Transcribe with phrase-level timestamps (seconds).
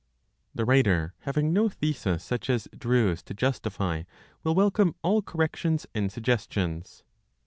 [0.55, 4.01] The writer, having no thesis such as Drews' to justify,
[4.43, 7.03] will welcome all corrections and suggestions.